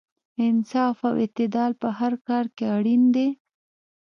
انصاف 0.45 0.97
او 1.07 1.13
اعتدال 1.21 1.71
په 1.81 1.89
هر 1.99 2.13
کار 2.27 2.45
کې 2.55 2.65
اړین 2.75 3.03
دی. 3.15 3.27